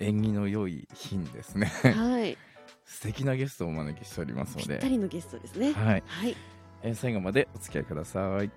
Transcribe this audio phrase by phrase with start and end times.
[0.00, 1.66] 縁起の良い日にですね。
[1.66, 2.36] はい。
[2.84, 5.72] 素敵なゲストをお招きしておりますのぴっでたりのゲストですね。
[5.72, 6.36] はい、はい。
[6.82, 8.50] えー最後までお付き合いください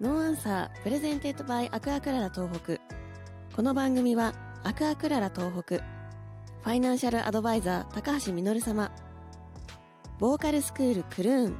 [0.00, 2.78] No Answer presented by アクアクララ東北。
[3.54, 4.32] この番組は
[4.64, 8.90] アクアクララ東北ファイナンシャルアドバイザー高橋実様
[10.18, 11.56] ボーカルスクールクルーン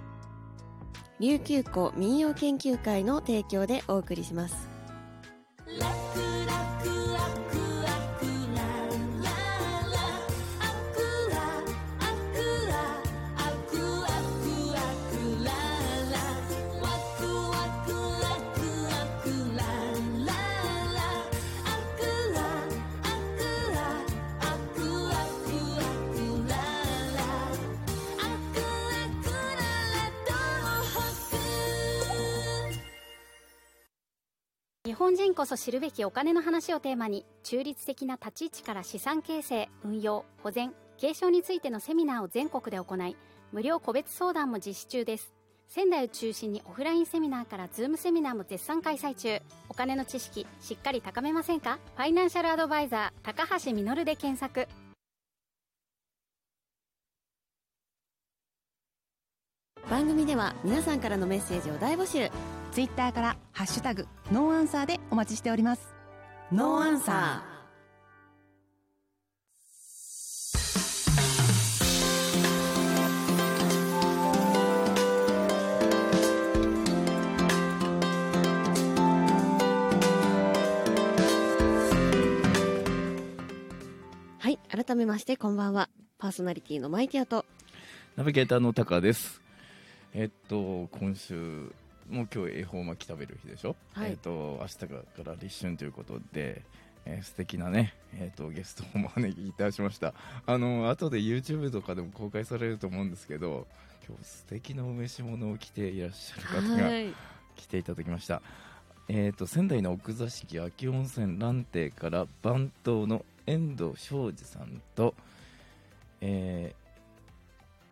[1.18, 4.69] 琉球湖民謡研究会の提供でお送りします。
[34.90, 43.16] 日本人こそ知るべきお金の話をテーマに中立的な立ち位置から資産形成運用保全継承についてのセミナーを全国で行い
[43.52, 45.32] 無料個別相談も実施中です。
[45.68, 49.40] 仙台を中心にオフラインセミナーからズームセミナーも絶賛開催中。
[49.68, 51.78] お金の知識しっかり高めませんか？
[51.94, 54.66] ファイナンシャルアドバイザー高橋実で検索。
[59.88, 62.28] 番組では皆さんからのメッセージを大募集。
[62.72, 65.92] ツイッターから「ハッシュタグノーアンサー」でお待ちしております。
[66.52, 67.44] ノーアンサ
[84.38, 85.90] はい改めましてこんばんは。
[86.18, 87.44] パーソナリティのマイティアと。
[88.16, 89.40] ナビゲーターのタカです。
[90.14, 91.72] えっと今週
[92.10, 94.10] もう今日恵方巻き食べる日でしょ、はい。
[94.10, 94.86] えっと明日か
[95.24, 96.62] ら立春ということで、
[97.06, 100.12] えー素敵なね、えっとゲストをお招きいたしました。
[100.46, 103.66] あの後で YouTube とかでも公開されると思うんですけど
[104.06, 107.14] 今日素敵なお召し物を着ていらっしゃる方がい。
[107.56, 108.40] 来ていただきました、
[109.08, 115.14] えー、と仙台の奥座敷秋温泉蘭亭から番頭の遠藤昌司さんと、
[116.20, 116.80] えー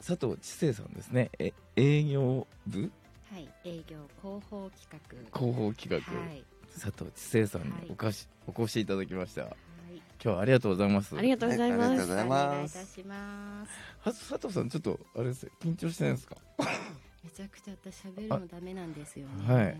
[0.01, 1.29] 佐藤知世さんですね。
[1.41, 2.91] え営業部
[3.39, 5.01] はい営業広報企
[5.33, 5.39] 画。
[5.39, 6.43] 広報企画、はい。
[6.75, 7.87] 佐藤知世さんにはい。
[7.89, 9.43] おかし、お越しいただきました。
[9.43, 9.57] 今は
[9.95, 10.03] い。
[10.19, 11.17] 日はありがとうございます。
[11.17, 13.71] ありがとうございます、はいありがとうございおます願いいたします。
[14.01, 16.37] は佐藤さんちょっとあれですよ緊張してないですか？
[17.23, 19.55] めちゃくちゃ私喋るのダメなんですよね。
[19.55, 19.77] はい。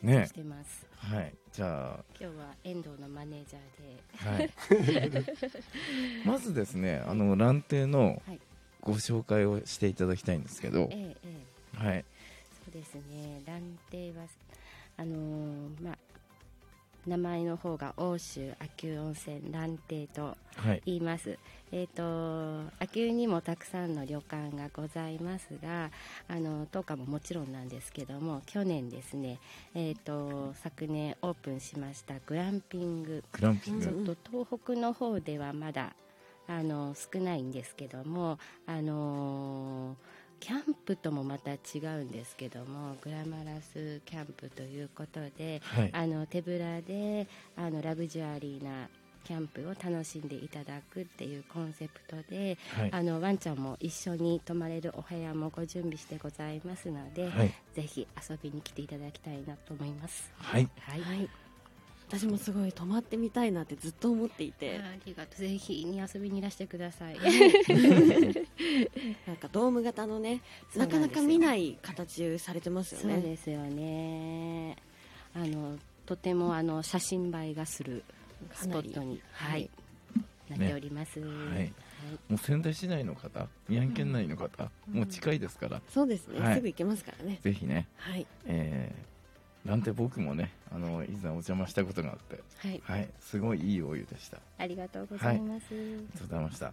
[0.00, 0.86] 緊張してます。
[0.94, 1.34] はい。
[1.52, 2.04] じゃあ。
[2.20, 5.10] 今日は遠藤のマネージャーで。
[5.10, 5.24] はい。
[6.24, 8.40] まずですねあの蘭亭のはい。
[8.82, 11.39] ご紹介をしていただきたいんですけど、ええええ
[11.80, 12.04] はい
[12.64, 13.42] そうですね。
[13.46, 14.24] 蘭亭は
[14.96, 15.98] あのーまあ
[17.06, 21.38] 名前の方が欧州秋保温泉蘭亭とはい言います。
[21.72, 25.90] えっ、と秋保にもたくさんの旅館がございますが、
[26.28, 29.38] あの当館ももちろんなんですけども、去年ですね、
[29.74, 35.94] えっ、と昨年オープンしましたグランピンググランピング、ちょっと東北の方ではまだ
[36.46, 39.96] あの少ないんですけども、あの
[40.40, 45.90] キャンプともまた違うんですけどもグラマラスキャンプということではい。
[45.92, 48.88] あの手ぶらであのラグジュアリーな
[49.24, 52.90] キャンプを楽しんでいただくっていうコンセプトで、はい。
[52.92, 57.54] あのワンちゃんも一緒に泊まれるお部屋もご準備してございますので、はい。
[57.74, 60.32] ぜひ遊びに来ていただきたいなと思います。
[60.36, 60.68] はい。
[60.80, 61.28] はい、はい
[62.10, 64.78] 私もすごい泊まってみたいなってずっと思っていて。
[64.78, 65.40] ありがとう。
[65.40, 67.16] ぜひに遊びにいらしてください。
[69.26, 70.40] なんかドーム型のね
[70.74, 74.76] なかなか見ない形されてますよそうねですよね。
[75.34, 78.02] あのとてもあの写真映えがする
[78.54, 79.62] スポットに、ははい。
[79.62, 79.70] い、
[80.50, 81.20] なっております。
[81.20, 81.72] はい。
[82.28, 85.80] もう仙台市内の方宮城県内の方、もう近いですから。
[85.88, 86.54] そうですね、はい。
[86.56, 87.38] すぐ行けますからね。
[87.42, 87.86] ぜひね。
[87.98, 88.26] はい。
[88.46, 89.09] えー
[89.64, 93.08] なんて僕もねあの以前お邪魔したことがあってはい、はい。
[93.20, 94.38] すごいいいお湯でした。
[94.38, 95.66] あありがとうございます。
[95.70, 96.72] りがとうございました。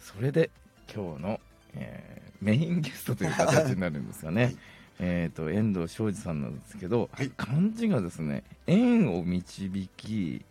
[0.00, 0.50] それで
[0.92, 1.40] 今日の、
[1.74, 4.54] えーメインゲストという形になるんですがね、
[5.00, 7.30] えっと遠藤昌司さんなんですけど、はい。
[7.36, 10.44] 漢字がですね縁を導き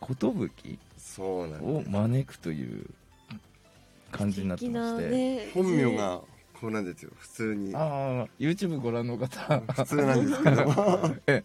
[0.00, 0.50] 寿
[0.96, 2.86] そうなんを招くという
[4.10, 6.20] 漢字になってまして、ね本名が
[6.60, 7.10] こうなんですよ。
[7.18, 7.74] 普通に。
[7.74, 9.60] ああ YouTube ご覧の方。
[9.72, 11.16] 普通なんですけど。
[11.26, 11.44] え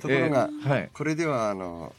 [0.00, 0.90] ところが、えーはい。
[0.92, 1.94] これではあの、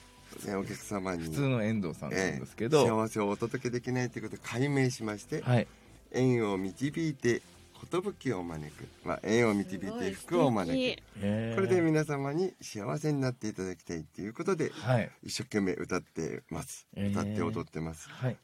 [0.45, 1.23] ね、お客様に。
[1.23, 5.67] 普通の遠藤さんなんえですけど、え幸せをお届けできないということを解明しまして、はい。
[6.11, 7.41] 縁を導いて
[7.85, 18.37] 寿を招く、まあ、縁を導いて福を招くこれで皆様に幸せになっていただきたいということではい一生懸命歌ってます歌って踊ってます、はい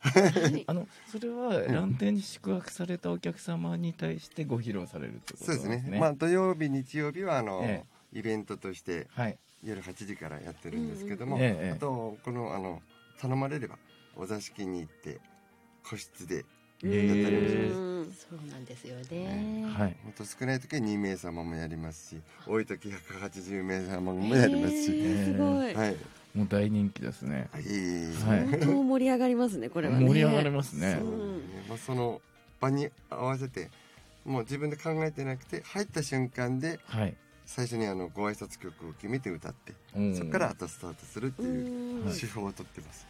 [0.67, 7.83] あのそれは蘭亭に宿泊されたお客様に対してご披露されるってことそうですねですねまあ土曜日日曜日はあの、え
[8.13, 12.81] イベントとしてはい夜8時からやってるんですけども、うんええあとこのあの
[13.19, 13.77] 頼まれれば
[14.15, 15.19] お座敷に行って
[15.87, 16.45] 個室で
[16.83, 17.77] えー。
[17.77, 18.13] うん。
[18.13, 19.65] そうなんですよね。
[19.77, 19.95] はい。
[20.03, 25.97] ほんと少ない時は2名様もやりますし多い時180名様もやりますし、えーすごい、はい。
[26.33, 27.49] もう大人気ですね。
[27.51, 30.05] はい、はい相当盛り上がりますねこれはね。
[30.07, 30.97] 盛り上がりますね。
[30.99, 31.11] そう
[31.69, 32.21] まあ、その
[32.59, 33.69] 場に合わせて
[34.25, 37.15] もう自分で考えてなくて入った瞬間ではい
[37.45, 40.15] 最初にあのご挨拶曲を決めて歌ってうん。
[40.15, 42.13] そこからあとスタートするっていううん。
[42.13, 43.07] 手法をとってます、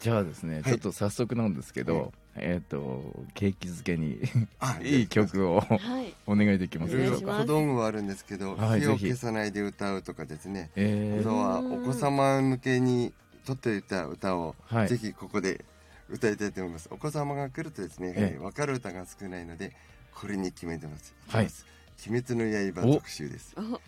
[0.00, 0.62] じゃあですね、い。
[0.62, 2.10] ちょっと早速なんですけど、はい。
[2.36, 4.20] えっ、と景気づけに
[4.60, 6.14] あ いい曲をはい。
[6.26, 6.96] お願いできます。
[6.96, 13.12] でしょうか小道具はあるんですけど、火を消さないで歌うとかですね、えー、あとはお子様向けに
[13.44, 14.88] とっていた歌を、はい。
[14.88, 15.64] ぜひここで
[16.08, 16.88] 歌いたいと思います。
[16.90, 18.38] お子様が来るとですね、ええ。
[18.38, 19.74] 分かる歌が少ないので
[20.14, 21.14] これに決めてます。
[21.28, 21.46] はい。
[21.46, 23.54] きます鬼滅の刃特集です。
[23.56, 23.80] あ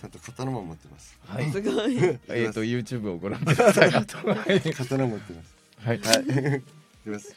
[0.00, 1.18] ちゃんと刀も持ってます。
[1.26, 1.50] はい。
[1.52, 1.96] すごい。
[2.28, 3.94] えっ、と YouTube をご覧ください。
[3.94, 5.54] あとはい刀持ってます。
[5.78, 5.98] はい。
[6.00, 6.58] はい。
[6.58, 6.62] い
[7.04, 7.34] きます。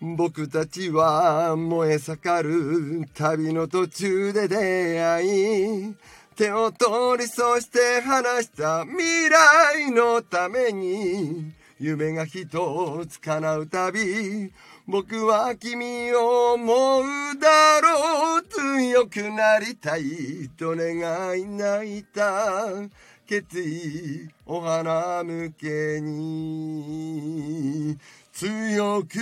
[0.00, 5.94] 僕たちは燃え盛る旅の途中で出会い
[6.34, 12.46] 手を取りそして話した未来のために夢が一
[13.06, 14.50] つ叶うたび
[14.90, 17.04] 僕は君を思う
[17.38, 22.72] だろう強くなりたいと願い泣いた。
[23.24, 27.96] 決意お花向けに。
[28.32, 29.18] 強く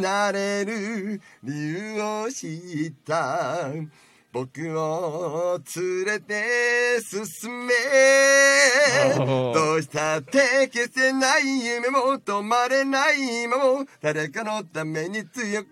[0.00, 3.72] なれる理由を知った。
[4.36, 7.72] 僕を連れて進め。
[9.16, 15.68] どうしたって消せない夢も止まれない今も誰かのために強く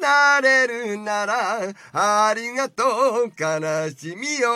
[0.00, 4.50] なれるならありがとう悲しみよ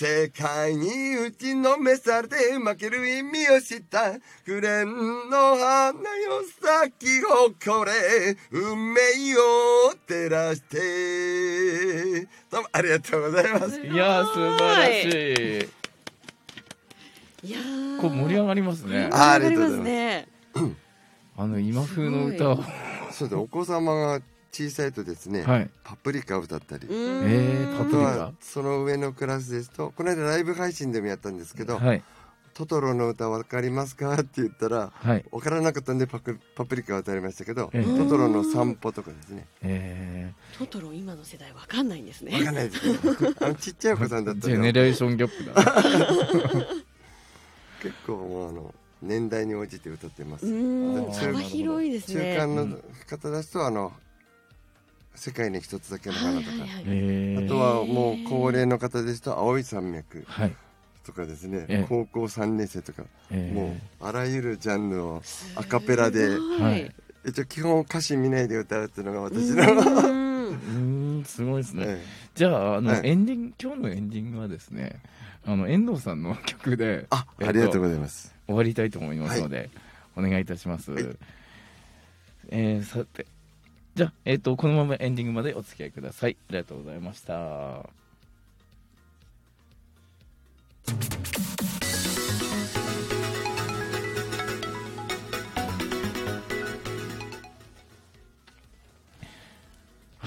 [0.00, 4.18] 世界に打ちのめされて負ける意味を知った。
[4.46, 9.00] 紅の花よ咲き誇れ運命
[9.36, 12.26] を照らして。
[12.50, 13.78] どうもありがとうございます。
[13.78, 15.04] いやー素晴らし
[17.44, 17.48] い。
[17.48, 18.00] いやー。
[18.00, 19.10] こう盛り上がりますね。
[19.12, 20.28] あ盛り上がりますね。
[21.36, 22.64] あの今風の歌を。
[23.12, 25.70] そうでお子様が小さいとですね、はい。
[25.84, 26.94] パプリカを歌ったり、うん。
[27.30, 28.08] えーパあとプリカ？
[28.18, 32.02] はその上のクラスですとこの間ライブ配信でもやったんですけど「はい。
[32.52, 35.24] トトロの歌わかりますか?」って言ったらはい。
[35.30, 37.84] 分からなかったんでパクパプリカを歌いましたけど、ええ。
[37.84, 39.46] トトロの散歩とかですね。
[39.62, 42.32] えトトロ今の世代わかんないんですね。
[42.32, 42.88] 分かんないですけ
[43.22, 44.54] どあのちっちゃいお子さんだー、ったら。
[44.54, 46.58] ジェネレーションギャップだ。
[46.60, 46.66] ね
[47.82, 50.44] 結構もうあの年代に応じて歌ってます、
[51.24, 52.78] 幅広いです中ね間の
[53.08, 53.94] 方ですとあの
[55.20, 60.56] 世界に一つだけの花とか、あとはもう高齢の方ですと青い山脈はい。
[61.04, 61.86] とかですね、ええ。
[61.86, 65.22] 高校3年生とか、えー、もうあらゆるジャンルを
[65.56, 66.38] アカペラで
[67.26, 70.48] 一応基本歌詞見ないで歌うっていうのが私うのん。
[70.48, 75.00] うーんんすごいですね、えじゃああの、はいエンディング今日のエンディングはですね
[75.44, 78.34] あの遠藤さんの曲であ、えっとありがとうございます。
[78.46, 79.68] 終わりたいと思いますので、
[80.16, 81.04] お願いいたします、はい。
[82.48, 83.26] えーさて
[84.00, 86.36] じゃあ、えっとこのままエンディングまでお付き合いください。
[86.48, 87.34] ありがとうございました。
[87.34, 87.84] は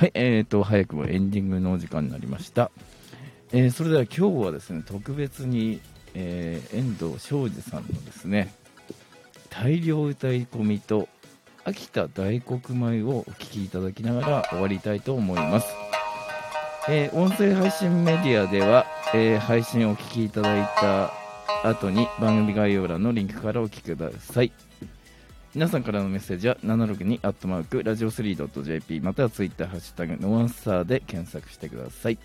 [0.05, 2.69] い、えー、と早くもエンディングのお時間になりました、
[3.53, 5.81] えーそれでは今日はですね特別に、
[6.13, 8.53] えー遠藤昌司さんのですね
[9.49, 11.09] 大量歌い込みと
[11.65, 15.67] 秋田大黒米をお聴きいただきながら終わりたいと思います、
[16.89, 21.13] えー音声配信メディアでは、えー配信をお聞きいただいた
[21.63, 24.51] 後に番組概要欄のリンクからお聞きください。
[25.55, 32.17] 皆さんからのメッセージは762アットマークラジオ 3.jp またはツイッターハッシュタグノアンサーで検索してください。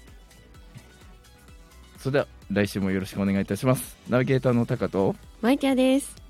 [1.99, 3.97] それでは来週もよろしくお願いいたします。
[4.09, 6.28] ナビゲーターのタカとマイキャです。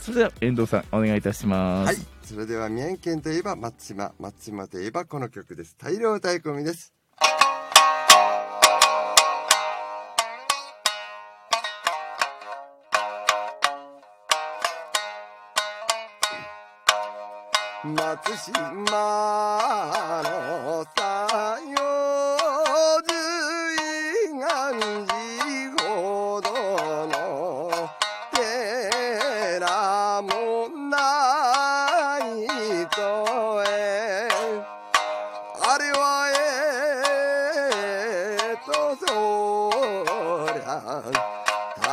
[0.00, 1.96] それでは遠藤さんお願いいたします、はい。
[2.22, 5.76] それでは宮城県といえば松島、松島といえばこの曲です。
[5.78, 6.94] 大量歌い込みです。
[17.82, 18.52] 松島